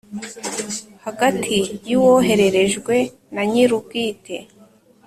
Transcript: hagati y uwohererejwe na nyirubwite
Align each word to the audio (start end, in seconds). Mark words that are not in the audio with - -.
hagati 1.05 1.57
y 1.89 1.91
uwohererejwe 1.97 2.95
na 3.33 3.43
nyirubwite 3.51 4.35